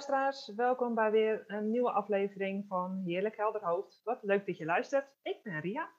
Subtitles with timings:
[0.00, 0.52] Luisteraars.
[0.56, 4.00] Welkom bij weer een nieuwe aflevering van Heerlijk Helder Hoofd.
[4.04, 5.12] Wat leuk dat je luistert.
[5.22, 5.90] Ik ben Ria.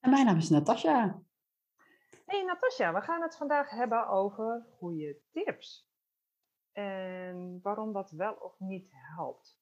[0.00, 1.22] En mijn naam is Natasja.
[2.24, 5.90] Hey Natasja, we gaan het vandaag hebben over goede tips.
[6.72, 9.60] En waarom dat wel of niet helpt.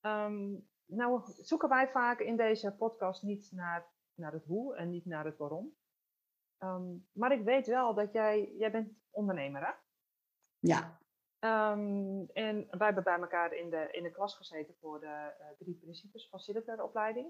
[0.00, 0.54] Ehm,
[0.86, 5.24] nou zoeken wij vaak in deze podcast niet naar, naar het hoe en niet naar
[5.24, 5.76] het waarom.
[6.58, 9.72] Ehm, maar ik weet wel dat jij, jij bent ondernemer hè?
[10.58, 11.00] Ja,
[11.42, 15.46] Ehm, en wij hebben bij elkaar in de, in de klas gezeten voor de eh,
[15.58, 17.26] drie principes facilitaire opleiding.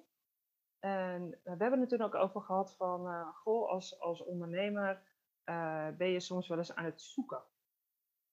[0.79, 5.03] En we hebben het toen ook over gehad van, eh, goh, als, als ondernemer
[5.45, 7.43] eh, ben je soms wel eens aan het zoeken.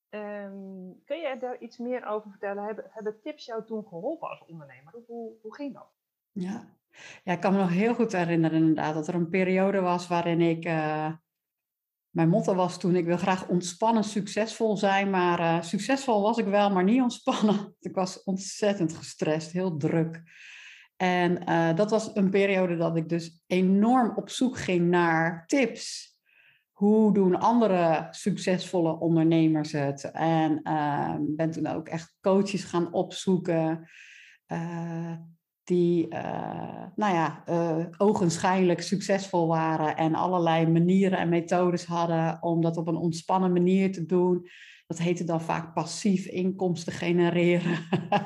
[0.09, 2.63] Ehm, kun je daar iets meer over vertellen?
[2.63, 4.93] Hebben, hebben tips jou toen geholpen als ondernemer?
[5.07, 5.91] Hoe, hoe ging dat?
[6.31, 6.77] ja.
[7.23, 10.41] ja, ik kan me nog heel goed herinneren inderdaad dat er een periode was waarin
[10.41, 10.63] ik...
[12.19, 15.09] mijn motto was toen, ik wil graag ontspannen, succesvol zijn.
[15.09, 17.75] Maar eh, succesvol was ik wel, maar niet ontspannen.
[17.79, 20.21] Ik was ontzettend gestrest, heel druk.
[20.97, 26.17] En eh, dat was een periode dat ik dus enorm op zoek ging naar tips.
[26.71, 30.11] Hoe doen andere succesvolle ondernemers het?
[30.11, 33.89] En eh, ben toen ook echt coaches gaan opzoeken.
[35.69, 42.61] Die, eh, nou ja, eh ogenschijnlijk succesvol waren en allerlei manieren en methodes hadden om
[42.61, 44.49] dat op een ontspannen manier te doen.
[44.87, 47.77] Dat heette dan vaak passief inkomsten genereren.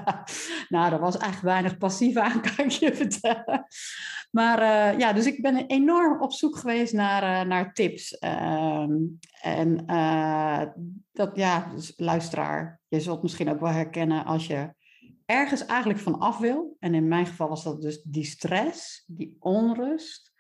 [0.70, 3.66] nou, er was echt weinig passief aan, kan ik je vertellen.
[4.32, 8.18] Maar eh, ja, dus ik ben enorm op zoek geweest naar, naar tips.
[8.18, 8.94] Ehm,
[9.42, 9.86] en
[11.12, 14.74] dat, ja, dus luisteraar, je zult misschien ook wel herkennen als je
[15.26, 19.36] ergens eigenlijk van af wil, en in mijn geval was dat dus die stress, die
[19.40, 20.34] onrust,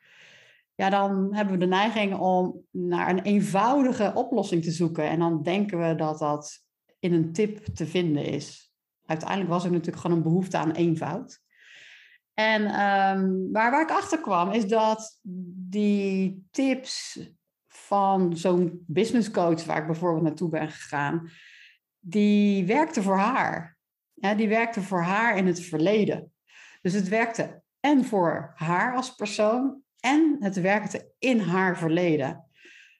[0.76, 5.10] ja, dan hebben we de neiging om naar een eenvoudige oplossing te zoeken.
[5.10, 6.64] En dan denken we dat dat
[7.00, 8.74] in een tip te vinden is.
[9.06, 11.42] Uiteindelijk was er natuurlijk gewoon een behoefte aan eenvoud.
[12.34, 15.20] En ehm, waar, waar ik achter kwam, is dat
[15.70, 17.20] die tips
[17.68, 21.30] van zo'n business coach, waar ik bijvoorbeeld naartoe ben gegaan,
[22.00, 23.73] die werkte voor haar.
[24.32, 26.32] Die werkte voor haar in het verleden.
[26.82, 32.46] Dus het werkte en voor haar als persoon en het werkte in haar verleden.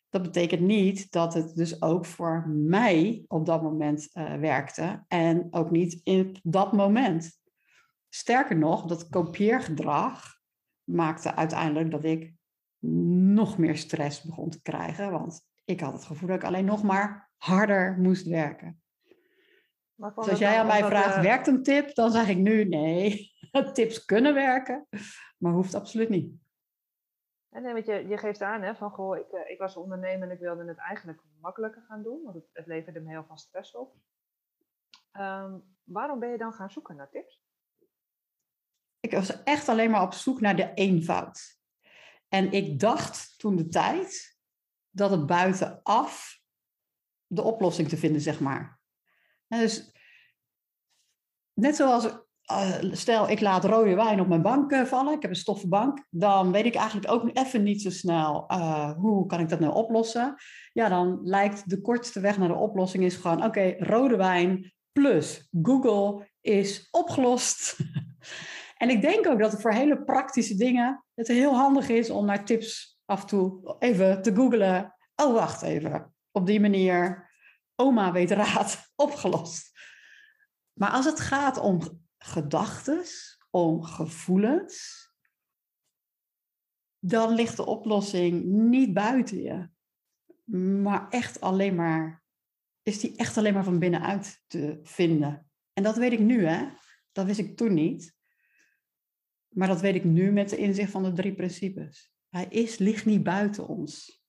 [0.10, 5.48] Dat betekent niet dat het dus ook voor mij op dat moment eh, werkte en
[5.52, 7.42] ook niet in dat moment.
[8.10, 10.40] Sterker nog, dat kopieergedrag
[10.84, 12.34] maakte uiteindelijk dat ik
[12.80, 16.84] nog meer stress begon te krijgen, want ik had het gevoel dat ik alleen nog
[16.84, 18.83] maar harder moest werken.
[20.04, 21.96] Maar Dus als jij aan mij vraagt, eh, werkt een tip?
[21.96, 23.32] Dan zeg ik nu nee.
[23.74, 24.88] Tips kunnen werken,
[25.38, 26.34] maar hoeft absoluut niet.
[27.50, 30.28] En nee, want je, je geeft aan hè, van, goh, ik, eh, ik was ondernemer
[30.28, 33.38] en ik wilde het eigenlijk makkelijker gaan doen, want het, het leverde me heel veel
[33.38, 33.96] stress op.
[35.12, 37.44] Ehm, waarom ben je dan gaan zoeken naar tips?
[39.00, 41.60] Ik was echt alleen maar op zoek naar de eenvoud.
[42.28, 44.38] En ik dacht toen de tijd
[44.90, 46.42] dat het buitenaf
[47.28, 48.82] de oplossing te vinden, zeg maar.
[49.48, 49.93] En dus
[51.54, 52.10] net zoals,
[52.44, 55.70] eh, stel ik laat rode wijn op mijn bank eh, vallen, ik heb een stoffen
[55.70, 59.60] bank, dan weet ik eigenlijk ook even niet zo snel eh, hoe kan ik dat
[59.60, 60.36] nou oplossen.
[60.74, 65.50] Ja, dan lijkt de kortste weg naar de oplossing is gewoon, oké, rode wijn plus
[65.62, 67.76] Google is opgelost.
[68.84, 72.26] En ik denk ook dat het voor hele praktische dingen het heel handig is om
[72.26, 74.96] naar tips af en toe even te googlen.
[75.16, 76.14] Oh, wacht even.
[76.32, 77.30] Op die manier,
[77.76, 79.73] oma weet raad, opgelost.
[80.74, 83.04] Maar als het gaat om gedachten,
[83.50, 85.02] om gevoelens,
[87.00, 89.70] dan ligt de oplossing niet buiten je.
[90.82, 92.24] Maar echt alleen maar,
[92.82, 95.52] is die echt alleen maar van binnenuit te vinden.
[95.74, 96.70] En dat weet ik nu, hè.
[97.12, 98.16] Dat wist ik toen niet.
[99.48, 102.14] Maar dat weet ik nu met de inzicht van de drie principes.
[102.30, 104.24] Hij is, ligt niet buiten ons.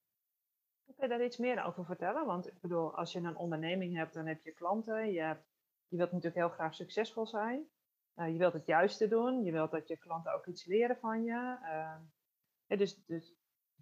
[0.85, 2.26] Kun je daar iets meer over vertellen?
[2.26, 5.12] Want ik bedoel, als je een onderneming hebt, dan heb je klanten.
[5.12, 5.53] Je, hebt,
[5.88, 7.64] je wilt natuurlijk heel graag succesvol zijn.
[8.16, 9.44] Uh, je wilt het juiste doen.
[9.44, 11.58] Je wilt dat je klanten ook iets leren van je.
[11.62, 13.34] Uh, dus, dus,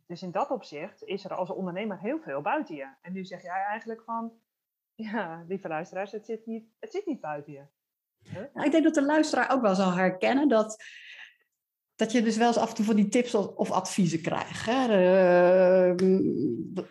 [0.06, 2.94] dus in dat opzicht is er als ondernemer heel veel buiten je.
[3.00, 4.32] En nu zeg jij eigenlijk van,
[4.94, 7.64] ja, lieve luisteraars, het zit niet, het zit niet buiten je.
[8.52, 10.84] Nou, ik denk dat de luisteraar ook wel zal herkennen dat
[11.94, 14.66] dat je dus wel eens af en toe van die tips of, adviezen krijgt.
[14.66, 14.84] Hè?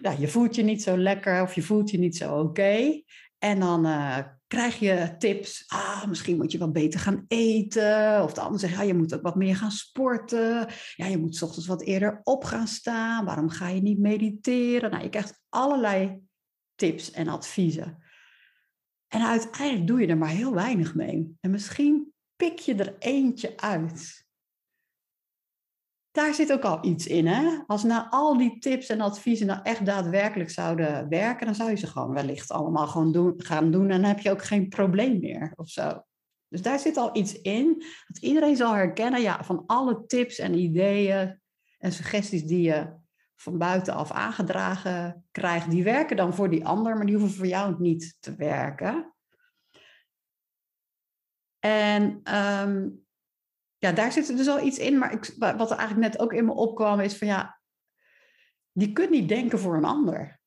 [0.02, 3.02] Ja, je voelt je niet zo lekker of je voelt je niet zo oké.
[3.40, 4.18] En dan uh,
[4.52, 5.64] krijg je tips.
[5.68, 8.24] Ah, misschien moet je wat beter gaan eten.
[8.24, 10.68] Of de ander zegt, ja, je moet ook wat meer gaan sporten.
[10.96, 13.26] Ja, je moet s ochtends wat eerder op gaan staan.
[13.26, 14.92] Waarom ga je niet mediteren?
[14.92, 16.22] Nou, je krijgt allerlei
[16.76, 18.04] tips en adviezen.
[19.08, 21.38] En uiteindelijk doe je er maar heel weinig mee.
[21.40, 24.26] En misschien pik je er eentje uit
[26.12, 27.28] daar zit ook al iets in.
[27.28, 27.60] Hè?
[27.68, 31.76] Als nou al die tips en adviezen nou echt daadwerkelijk zouden werken, dan zou je
[31.76, 35.20] ze gewoon wellicht allemaal gewoon doen, gaan doen en dan heb je ook geen probleem
[35.20, 36.04] meer of zo.
[36.48, 37.84] Dus daar zit al iets in.
[38.08, 41.42] Dat iedereen zal herkennen ja, van alle tips en ideeën
[41.78, 43.00] en suggesties die je
[43.36, 47.76] van buitenaf aangedragen krijgt, die werken dan voor die ander, maar die hoeven voor jou
[47.80, 49.14] niet te werken.
[51.60, 53.06] En um,
[53.82, 54.98] ja, daar zit er dus al iets in.
[54.98, 57.62] Maar ik, wat er eigenlijk net ook in me opkwam is van ja,
[58.72, 60.40] je kunt niet denken voor een ander.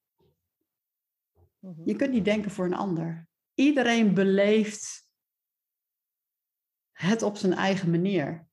[1.58, 1.82] Mhm.
[1.84, 3.28] Je kunt niet denken voor een ander.
[3.54, 5.08] Iedereen beleeft
[6.92, 8.46] het op zijn eigen manier.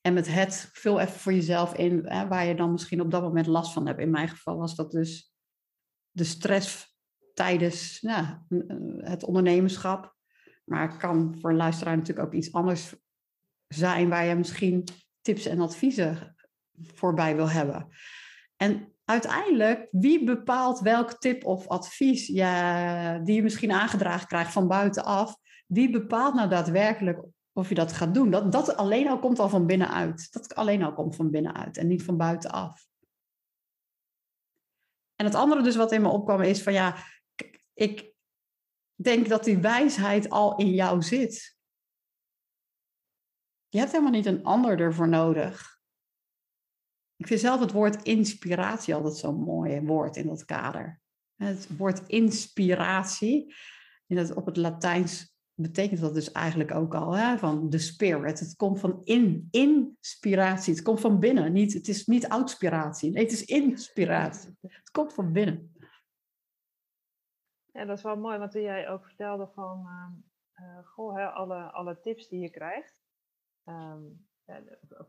[0.00, 3.22] En met het vul even voor jezelf in hè, waar je dan misschien op dat
[3.22, 4.00] moment last van hebt.
[4.00, 5.34] In mijn geval was dat dus
[6.10, 6.96] de stress
[7.32, 8.38] tijdens nou,
[8.98, 10.13] het ondernemerschap.
[10.64, 12.94] Maar het kan voor een luisteraar natuurlijk ook iets anders
[13.68, 14.84] zijn waar je misschien
[15.20, 16.36] tips en adviezen
[16.80, 17.88] voorbij wil hebben.
[18.56, 25.36] En uiteindelijk, wie bepaalt welk tip of advies die je misschien aangedragen krijgt van buitenaf,
[25.66, 28.30] wie bepaalt nou daadwerkelijk of je dat gaat doen?
[28.30, 30.32] Dat, dat alleen al komt al van binnenuit.
[30.32, 32.86] Dat alleen al komt van binnenuit en niet van buitenaf.
[35.16, 36.96] En het andere dus wat in me opkwam is van ja,
[37.74, 38.13] ik,
[38.94, 41.56] denk dat die wijsheid al in jou zit.
[43.68, 45.78] Je hebt helemaal niet een ander ervoor nodig.
[47.16, 51.00] Ik vind zelf het woord inspiratie altijd zo'n mooi woord in dat kader.
[51.34, 53.54] Het woord inspiratie,
[54.06, 58.40] in het, op het Latijns betekent dat dus eigenlijk ook al, hè, van de spirit.
[58.40, 61.52] Het komt van in, inspiratie, het komt van binnen.
[61.52, 64.56] Niet, het is niet outspiratie, nee, het is inspiratie.
[64.60, 65.73] Het komt van binnen.
[67.74, 69.86] Ja, dat is wel mooi, want toen jij ook vertelde van,
[70.60, 73.02] uh, goh, hè, alle, alle tips die je krijgt.
[73.64, 74.28] Um,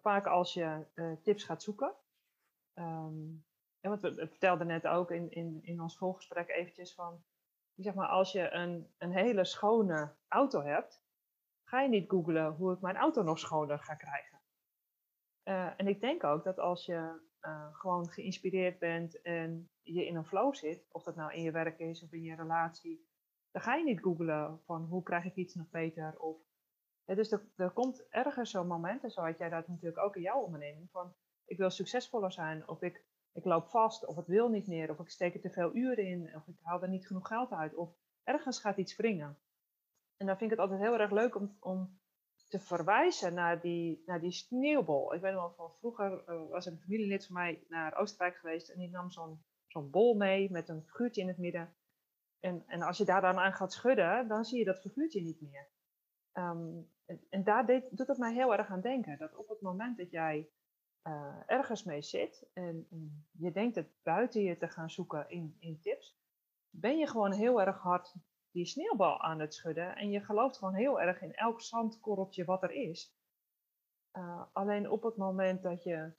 [0.01, 1.95] vaak als je uh, tips gaat zoeken.
[3.79, 7.23] Ja, want we, vertelden net ook in, in, in ons volgesprek eventjes van,
[7.75, 11.03] zeg maar, als je een, een hele schone auto hebt,
[11.63, 14.41] ga je niet googlen hoe ik mijn auto nog schoner ga krijgen.
[15.43, 20.15] Uh, en ik denk ook dat als je uh, gewoon geïnspireerd bent en je in
[20.15, 23.07] een flow zit, of dat nou in je werk is of in je relatie,
[23.51, 26.19] dan ga je niet googlen van hoe krijg ik iets nog beter.
[26.19, 26.37] Of,
[27.05, 30.21] dus er, er komt ergens zo'n moment, en zo had jij dat natuurlijk ook in
[30.21, 31.13] jouw onderneming, van
[31.45, 34.99] ik wil succesvoller zijn, of ik, ik loop vast, of het wil niet meer, of
[34.99, 37.75] ik steek er te veel uren in, of ik haal er niet genoeg geld uit,
[37.75, 39.37] of ergens gaat iets wringen.
[40.17, 41.99] En dan vind ik het altijd heel erg leuk om, om
[42.47, 45.13] te verwijzen naar die, naar die sneeuwbol.
[45.13, 48.69] Ik weet nog wel van vroeger uh, was een familielid van mij naar Oostenrijk geweest
[48.69, 51.75] en die nam zo'n zo'n bol mee met een figuurtje in het midden.
[52.39, 55.41] En, en als je daar dan aan gaat schudden, dan zie je dat figuurtje niet
[55.41, 55.67] meer.
[56.31, 56.81] Ehm,
[57.29, 59.17] en, daar deed, doet het mij heel erg aan denken.
[59.17, 60.49] Dat op het moment dat jij
[61.03, 65.55] uh, ergens mee zit en, en, je denkt het buiten je te gaan zoeken in,
[65.59, 66.17] in tips,
[66.69, 68.15] ben je gewoon heel erg hard
[68.55, 69.95] die sneeuwbal aan het schudden.
[69.95, 73.15] En je gelooft gewoon heel erg in elk zandkorreltje wat er is.
[74.13, 76.11] Uh, alleen op het moment dat je,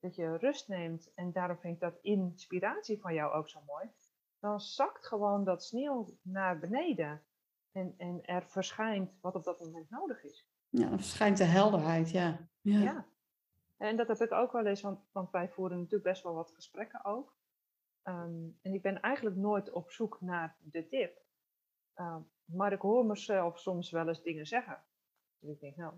[0.00, 3.90] dat je rust neemt, en daarom vind ik dat inspiratie van jou ook zo mooi,
[4.38, 7.22] dan zakt gewoon dat sneeuw naar beneden.
[7.72, 10.48] En, en er verschijnt wat op dat moment nodig is.
[10.68, 12.48] Ja, er verschijnt de helderheid, ja.
[12.60, 12.78] ja.
[12.78, 13.06] ja.
[13.76, 16.52] En dat heb ik ook wel eens, want, want wij voeren natuurlijk best wel wat
[16.52, 17.34] gesprekken ook.
[18.04, 21.24] Um, en ik ben eigenlijk nooit op zoek naar de tip.
[21.96, 24.84] Uh, maar ik hoor mezelf soms wel eens dingen zeggen.
[25.38, 25.94] Dus ik denk, nou,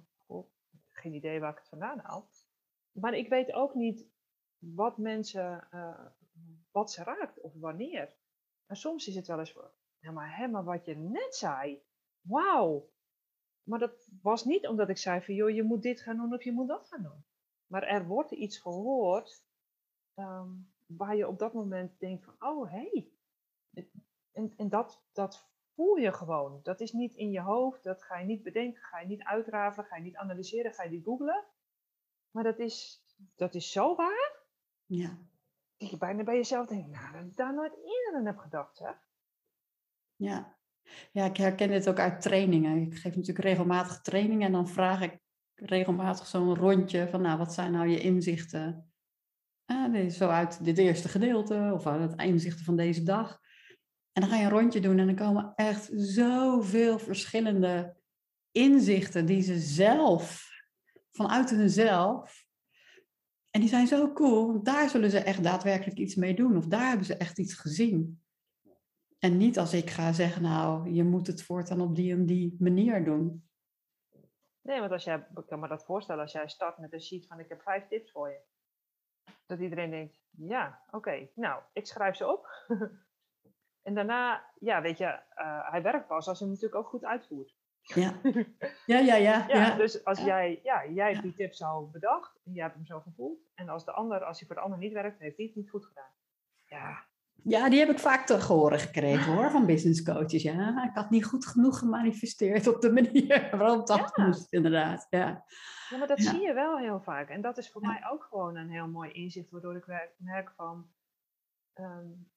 [0.88, 2.28] geen idee waar ik het vandaan haal.
[2.92, 4.08] Maar ik weet ook niet
[4.58, 6.06] wat mensen, uh,
[6.70, 8.16] wat ze raakt of wanneer.
[8.66, 11.82] En soms is het wel eens voor, ja maar, hè, maar wat je net zei,
[12.20, 12.90] wauw.
[13.62, 16.44] maar dat was niet omdat ik zei van, joh, je moet dit gaan doen of
[16.44, 17.24] je moet dat gaan doen.
[17.66, 19.44] Maar er wordt iets gehoord
[20.14, 20.50] ehm,
[20.86, 22.88] waar je op dat moment denkt van, oh hé.
[22.90, 23.12] Hey.
[24.32, 26.60] En, en dat, dat voel je gewoon.
[26.62, 29.88] Dat is niet in je hoofd, dat ga je niet bedenken, ga je niet uitrafelen,
[29.88, 31.44] ga je niet analyseren, ga je niet googlen.
[32.30, 33.02] Maar dat is,
[33.36, 34.36] dat is zo waar.
[34.86, 35.18] Ja.
[35.76, 38.78] Dat je bijna bij jezelf denkt, nou, dat ik daar nooit eerder aan heb gedacht,
[38.78, 38.90] hè?
[40.16, 40.56] Ja.
[41.12, 42.76] ja, ik herken dit ook uit trainingen.
[42.76, 45.18] Ik geef natuurlijk regelmatig trainingen en dan vraag ik
[45.54, 48.92] regelmatig zo'n rondje van, nou, wat zijn nou je inzichten?
[49.66, 53.40] Uh, zo uit dit eerste gedeelte of uit het inzichten van deze dag.
[54.18, 57.96] En dan ga je een rondje doen en dan komen echt zoveel verschillende
[58.50, 60.50] inzichten die ze zelf,
[61.10, 62.46] vanuit hunzelf,
[63.50, 66.56] en die zijn zo cool, want daar zullen ze echt daadwerkelijk iets mee doen.
[66.56, 68.22] Of daar hebben ze echt iets gezien.
[69.18, 72.56] En niet als ik ga zeggen, nou, je moet het voortaan op die en die
[72.58, 73.48] manier doen.
[74.60, 77.26] Nee, want als jij, ik kan me dat voorstellen, als jij start met een sheet
[77.26, 78.40] van ik heb vijf tips voor je.
[79.46, 82.46] Dat iedereen denkt, ja, oké, nou, ik schrijf ze op.
[83.82, 87.04] en daarna, ja, weet je, uh, hij werkt pas als je hem natuurlijk ook goed
[87.04, 87.56] uitvoert.
[87.94, 88.12] Ja,
[88.86, 89.16] ja, ja.
[89.16, 89.76] ja, ja.
[89.76, 93.00] Dus als jij, ja, jij hebt die tip zo bedacht en jij hebt hem zo
[93.00, 93.38] gevoeld.
[93.54, 95.70] En als de ander, als hij voor de ander niet werkt, heeft hij het niet
[95.70, 96.10] goed gedaan.
[96.66, 97.06] Ja.
[97.42, 100.42] Ja, die heb ik vaak te horen gekregen hoor, van business coaches.
[100.42, 104.24] Ja, ik had niet goed genoeg gemanifesteerd op de manier waarop dat ja.
[104.24, 105.06] moest, inderdaad.
[105.10, 105.44] Ja,
[105.88, 107.28] ja maar dat zie je wel heel vaak.
[107.28, 110.90] En dat is voor mij ook gewoon een heel mooi inzicht, waardoor ik merk van,
[111.74, 112.30] um,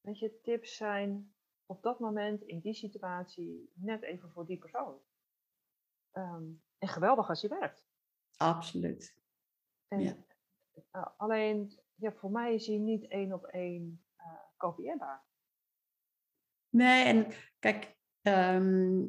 [0.00, 1.34] weet je, tips zijn
[1.66, 4.98] op dat moment, in die situatie, net even voor die persoon.
[6.10, 6.44] Ehm,
[6.78, 7.84] en geweldig als je werkt.
[8.36, 9.16] Absoluut.
[9.88, 10.16] En, ja.
[10.92, 14.26] Uh, alleen, ja, voor mij is hij niet één op één uh,
[14.56, 15.24] kopieerbaar.
[16.68, 19.06] Nee, en kijk, um,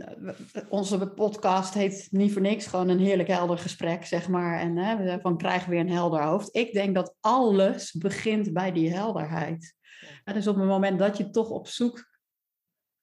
[0.69, 4.59] onze podcast heet niet voor niks gewoon een heerlijk helder gesprek, zeg maar.
[4.59, 6.55] En hè, van krijgen weer een helder hoofd.
[6.55, 9.75] Ik denk dat alles begint bij die helderheid.
[10.25, 10.33] Ja.
[10.33, 12.09] dus op het moment dat je toch op zoek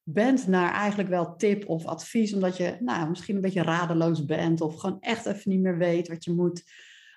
[0.03, 4.61] bent naar eigenlijk wel tip of advies, omdat je nou, misschien een beetje radeloos bent
[4.61, 6.63] of gewoon echt even niet meer weet wat je moet,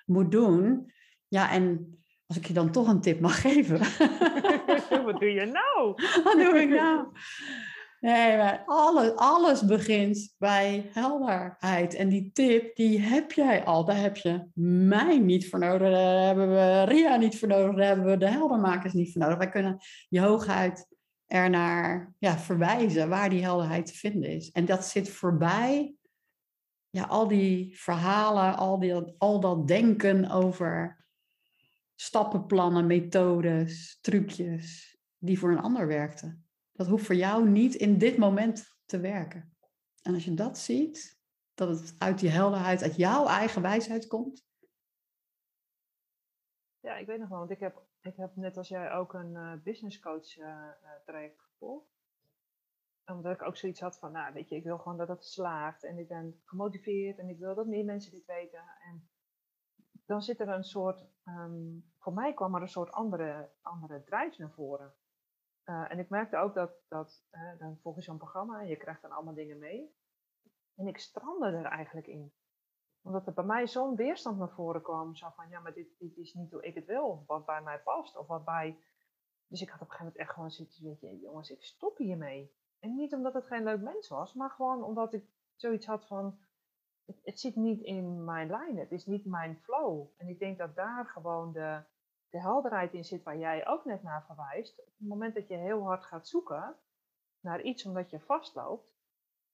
[0.06, 0.92] moet doen.
[1.28, 1.96] Ja, en
[2.26, 3.78] als ik je dan toch een tip mag geven.
[5.04, 5.94] wat doe je nou?
[6.24, 7.06] Wat doe ik nou?
[8.02, 8.62] Nee, maar
[9.16, 11.94] alles, begint bij helderheid.
[11.94, 13.84] En die tip, die heb jij al.
[13.84, 15.90] Daar heb je mij niet voor nodig.
[15.90, 17.76] Daar hebben we Ria niet voor nodig.
[17.76, 19.38] Daar hebben we de heldermakers niet voor nodig.
[19.38, 19.78] Wij kunnen
[20.08, 20.86] je hooguit
[21.26, 24.50] ernaar ja, verwijzen waar die helderheid te vinden is.
[24.50, 25.94] En dat zit voorbij
[26.90, 31.04] ja, al die verhalen, al, die, al dat denken over
[31.94, 36.41] stappenplannen, methodes, trucjes die voor een ander werkten.
[36.72, 39.56] Dat hoeft voor jou niet in dit moment te werken.
[40.02, 41.20] En als je dat ziet,
[41.54, 44.44] dat het uit die helderheid, uit jouw eigen wijsheid komt.
[46.80, 49.32] Ja, ik weet nog wel, want ik heb ik heb net als jij ook een
[49.32, 50.68] uh, business coach uh,
[51.04, 51.90] traject gevolgd.
[53.06, 55.84] Omdat ik ook zoiets had van, nou weet je, ik wil gewoon dat het slaagt.
[55.84, 58.64] En ik ben gemotiveerd en ik wil dat meer mensen dit weten.
[58.84, 59.08] En
[60.06, 64.38] dan zit er een soort, um, voor mij kwam er een soort andere, andere drijf
[64.38, 64.94] naar voren.
[65.64, 67.24] Uh, en ik merkte ook dat, dat
[67.58, 69.94] dan volg je zo'n programma en je krijgt dan allemaal dingen mee.
[70.76, 72.32] En ik strandde er eigenlijk in
[73.02, 75.16] omdat er bij mij zo'n weerstand naar voren kwam.
[75.16, 77.24] Zo van, ja, maar dit, dit is niet hoe ik het wil.
[77.26, 78.16] Wat bij mij past.
[78.16, 78.78] Of wat bij...
[79.46, 81.96] Dus ik had op een gegeven moment echt gewoon zoiets weet je, jongens, ik stop
[81.96, 82.54] hiermee.
[82.78, 86.38] En niet omdat het geen leuk mens was, maar gewoon omdat ik zoiets had van,
[87.04, 90.08] het, het zit niet in mijn lijn, het is niet mijn flow.
[90.16, 91.82] En ik denk dat daar gewoon de,
[92.32, 94.80] de helderheid in zit waar jij ook net naar verwijst.
[94.80, 96.76] Op het moment dat je heel hard gaat zoeken
[97.40, 98.94] naar iets omdat je vastloopt,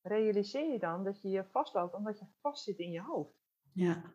[0.03, 3.47] realiseer je dan dat je je vastloopt omdat je vastzit in je hoofd.
[3.73, 4.15] Ja.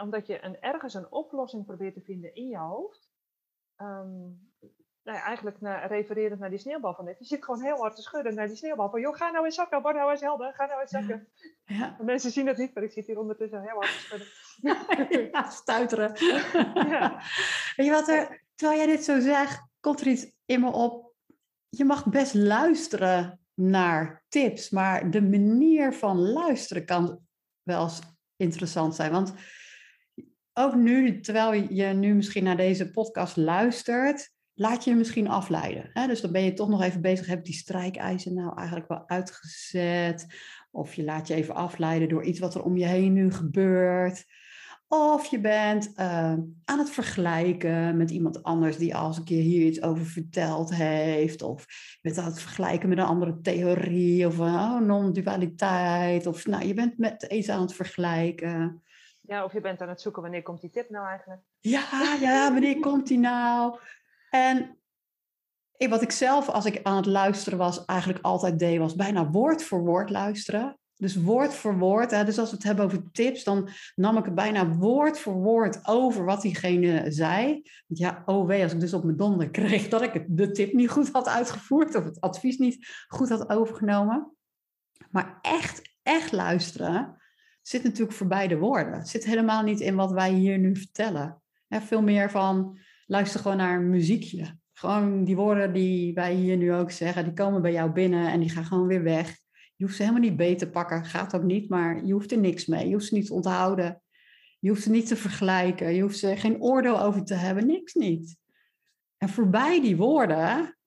[0.00, 3.10] omdat je een, ergens een oplossing probeert te vinden in je hoofd.
[3.76, 4.52] Um,
[5.02, 7.18] nou ja, eigenlijk naar, refererend naar die sneeuwbal van net.
[7.18, 8.90] Je zit gewoon heel hard te schudden naar die sneeuwbal.
[8.90, 11.28] Van, joh, ga nou eens zakken, word nou eens helder, ga nou eens zakken.
[11.64, 11.96] Ja.
[12.02, 14.26] Mensen zien het niet, maar ik zit hier ondertussen heel hard te schudden.
[15.32, 16.12] ja, stuiteren.
[16.88, 17.22] ja.
[17.76, 21.12] Weet je wat er, terwijl jij dit zo zegt, komt er iets in me op.
[21.68, 27.20] Je mag best luisteren naar tips, maar de manier van luisteren kan
[27.62, 28.00] wel eens
[28.36, 29.12] interessant zijn.
[29.12, 29.34] Want
[30.52, 35.90] ook nu, terwijl je nu misschien naar deze podcast luistert, laat je je misschien afleiden.
[35.92, 36.06] Hè?
[36.06, 40.26] Dus dan ben je toch nog even bezig, heb die strijkijzer nou eigenlijk wel uitgezet?
[40.70, 44.24] Of je laat je even afleiden door iets wat er om je heen nu gebeurt.
[44.94, 46.32] Of je bent eh,
[46.64, 50.74] aan het vergelijken met iemand anders die al eens een keer hier iets over verteld
[50.74, 51.42] heeft.
[51.42, 56.26] Of je bent aan het vergelijken met een andere theorie of oh, non-dualiteit.
[56.26, 58.82] Of nou, je bent met eens aan het vergelijken.
[59.20, 61.42] Ja, of je bent aan het zoeken wanneer komt die tip nou eigenlijk?
[61.60, 63.78] Ja, ja, wanneer komt die nou?
[64.30, 64.78] En
[65.88, 69.62] wat ik zelf, als ik aan het luisteren was, eigenlijk altijd deed, was bijna woord
[69.62, 70.78] voor woord luisteren.
[70.96, 72.10] Dus woord voor woord.
[72.10, 75.34] Hè, dus als we het hebben over tips, dan nam ik het bijna woord voor
[75.34, 77.46] woord over wat diegene zei.
[77.86, 80.72] Want ja, oh wee, als ik dus op mijn donder kreeg dat ik de tip
[80.72, 84.32] niet goed had uitgevoerd of het advies niet goed had overgenomen.
[85.10, 87.22] Maar echt, echt luisteren
[87.62, 88.92] zit natuurlijk voorbij de woorden.
[88.92, 91.42] Het zit helemaal niet in wat wij hier nu vertellen.
[91.68, 94.58] Veel meer van luister gewoon naar muziekje.
[94.72, 98.40] Gewoon die woorden die wij hier nu ook zeggen, die komen bij jou binnen en
[98.40, 99.38] die gaan gewoon weer weg.
[99.76, 102.38] Je hoeft ze helemaal niet beter te pakken, gaat ook niet, maar je hoeft er
[102.38, 102.86] niks mee.
[102.86, 104.02] Je hoeft ze niet te onthouden.
[104.60, 105.94] Je hoeft ze niet te vergelijken.
[105.94, 108.36] Je hoeft ze geen oordeel over te hebben, niks niet.
[109.16, 110.78] En voorbij die woorden,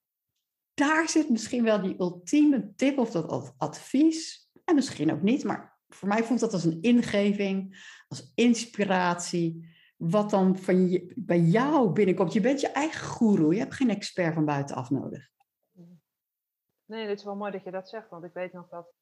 [0.74, 4.50] daar zit misschien wel die ultieme tip of dat advies.
[4.66, 9.76] En misschien ook niet, maar voor mij voelt dat als een ingeving, als inspiratie.
[9.98, 12.34] Wat dan van je, bij jou binnenkomt.
[12.34, 13.54] Je bent je eigen guru.
[13.54, 15.30] Je hebt geen expert van buitenaf nodig.
[16.88, 18.94] Nee, het is wel mooi dat je dat zegt, want ik weet nog dat,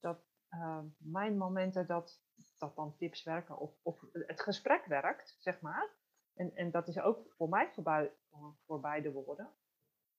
[0.00, 0.18] dat
[0.50, 2.22] uh, mijn momenten dat,
[2.58, 5.90] dat dan tips werken of, of het gesprek werkt, zeg maar.
[6.34, 8.12] En, en dat is ook voor mij voorbij,
[8.66, 9.54] voor beide woorden.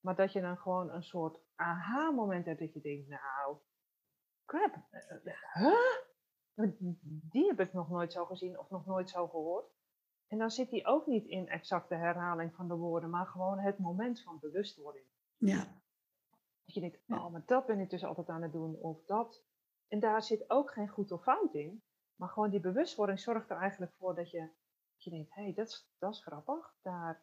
[0.00, 3.56] Maar dat je dan gewoon een soort aha-moment hebt dat je denkt, nou,
[4.44, 4.74] crap,
[5.52, 6.04] huh?
[7.30, 9.74] Die heb ik nog nooit zo gezien of nog nooit zo gehoord.
[10.26, 13.78] En dan zit die ook niet in exacte herhaling van de woorden, maar gewoon het
[13.78, 15.04] moment van bewustwording.
[15.36, 15.66] Ja.
[16.66, 19.44] Dat je denkt, oh, maar dat ben ik dus altijd aan het doen, of dat.
[19.88, 21.82] En daar zit ook geen goed of fout in.
[22.16, 24.38] Maar gewoon die bewustwording zorgt er eigenlijk voor dat je,
[24.92, 26.74] dat je denkt, hé, hey, dat, is, dat is grappig.
[26.82, 27.22] Daar,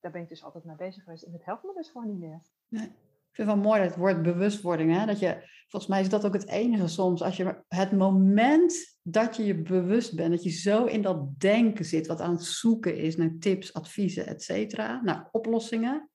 [0.00, 1.22] daar ben ik dus altijd mee bezig geweest.
[1.22, 2.40] En het helpt me dus gewoon niet meer.
[2.68, 2.86] Nee.
[2.86, 4.96] Ik vind het wel mooi dat het woord bewustwording.
[4.96, 5.06] Hè?
[5.06, 7.22] Dat je, volgens mij is dat ook het enige soms.
[7.22, 11.84] Als je het moment dat je je bewust bent, dat je zo in dat denken
[11.84, 16.10] zit, wat aan het zoeken is naar tips, adviezen, et cetera, naar oplossingen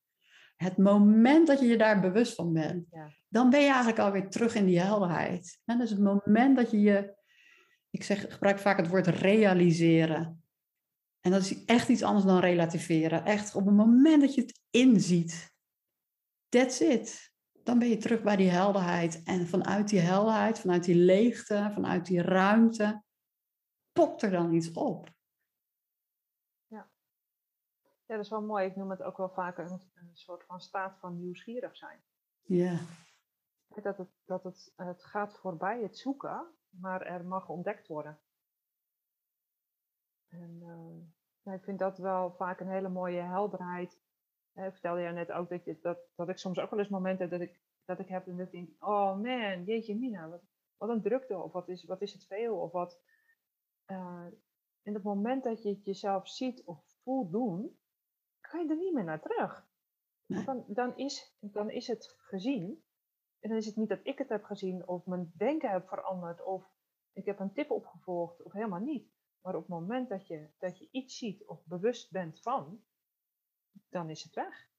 [0.61, 3.09] het moment dat je je daar bewust van bent, ja.
[3.27, 5.59] dan ben je eigenlijk alweer terug in die helderheid.
[5.65, 7.15] En dus het moment dat je je,
[7.89, 10.43] ik zeg, gebruik vaak het woord realiseren.
[11.19, 13.25] En dat is echt iets anders dan relativeren.
[13.25, 15.53] Echt op het moment dat je het inziet,
[16.49, 17.33] that's it.
[17.63, 19.23] Dan ben je terug bij die helderheid.
[19.23, 23.03] En vanuit die helderheid, vanuit die leegte, vanuit die ruimte,
[23.91, 25.09] popt er dan iets op.
[28.11, 28.65] Ja, dat is wel mooi.
[28.65, 32.01] Ik noem het ook wel vaak een, een soort van staat van nieuwsgierig zijn.
[32.41, 32.79] Ja.
[33.67, 38.19] Dat, het, dat het, het gaat voorbij het zoeken, maar er mag ontdekt worden.
[40.27, 40.61] En
[41.43, 43.99] uh, ik vind dat wel vaak een hele mooie helderheid.
[44.53, 47.29] Ik vertelde je net ook dat, je, dat, dat ik soms ook wel eens momenten
[47.29, 50.43] heb dat ik, dat ik heb en dat ik denk, oh man, jeetje mina, wat,
[50.77, 53.01] wat een drukte, of wat is, wat is het veel, of wat...
[53.87, 54.25] Uh,
[54.81, 57.79] in het moment dat je het jezelf ziet of voelt doen,
[58.51, 59.69] kan je er niet meer naar terug.
[60.25, 62.83] Dan, dan, is, dan is het gezien.
[63.39, 66.43] En dan is het niet dat ik het heb gezien of mijn denken heb veranderd
[66.43, 66.73] of
[67.13, 69.11] ik heb een tip opgevolgd of helemaal niet.
[69.41, 72.83] Maar op het moment dat je, dat je iets ziet of bewust bent van,
[73.89, 74.69] dan is het weg.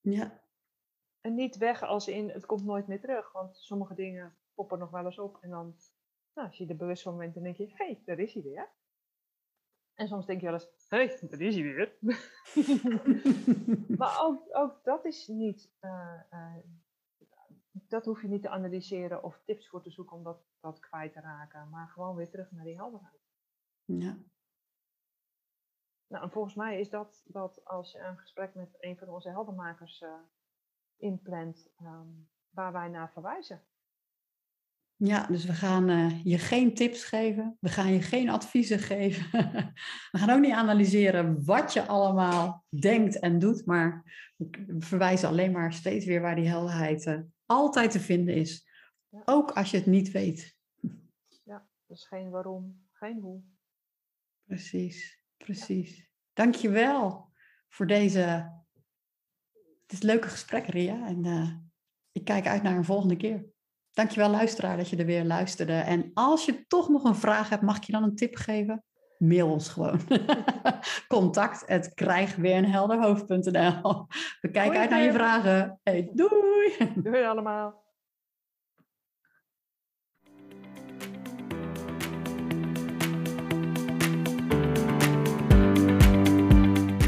[0.00, 0.42] Ja.
[1.20, 3.32] En niet weg als in het komt nooit meer terug.
[3.32, 5.38] Want sommige dingen poppen nog wel eens op.
[5.40, 5.76] En dan,
[6.34, 8.42] nou, als je er bewust van bent, dan denk je, hé, hey, daar is hij
[8.42, 8.68] weer.
[9.98, 11.96] En soms denk je wel eens, hé, hey, daar is hij weer.
[13.98, 16.56] maar ook, ook dat is niet, uh, uh,
[17.70, 21.12] dat hoef je niet te analyseren of tips voor te zoeken om dat, dat kwijt
[21.12, 21.68] te raken.
[21.68, 23.20] Maar gewoon weer terug naar die helderheid.
[23.84, 24.18] Ja.
[26.06, 29.30] Nou, en volgens mij is dat, dat als je een gesprek met een van onze
[29.30, 30.14] heldermakers uh,
[30.96, 33.62] inplant, um, waar wij naar verwijzen.
[35.00, 37.56] Ja, dus we gaan uh, je geen tips geven.
[37.60, 39.30] We gaan je geen adviezen geven.
[40.12, 43.66] we gaan ook niet analyseren wat je allemaal denkt en doet.
[43.66, 44.02] Maar
[44.36, 48.68] we verwijzen alleen maar steeds weer waar die helderheid uh, altijd te vinden is.
[49.08, 49.22] Ja.
[49.24, 50.56] Ook als je het niet weet.
[51.44, 53.42] Ja, dus geen waarom, geen hoe.
[54.44, 56.08] Precies, precies.
[56.32, 56.50] Ja.
[56.60, 57.32] Je wel
[57.68, 58.56] voor deze
[59.88, 61.06] het is leuke gesprek, Ria.
[61.06, 61.54] En uh,
[62.12, 63.44] ik kijk uit naar een volgende keer.
[63.98, 65.72] Dankjewel luisteraar dat je er weer luisterde.
[65.72, 68.84] En als je toch nog een vraag hebt, mag ik je dan een tip geven?
[69.18, 70.00] Mail ons gewoon.
[71.08, 71.94] Contact het
[74.40, 75.80] We kijken uit naar je vragen.
[75.82, 76.92] Hey, doei!
[76.94, 77.86] Doei allemaal!